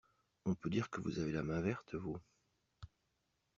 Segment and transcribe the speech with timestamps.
[0.45, 2.17] On peut dire que vous avez la main verte, vous!